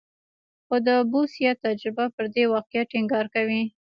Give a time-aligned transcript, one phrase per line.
[0.65, 3.61] خو د بوسیا تجربه پر دې واقعیت ټینګار کوي.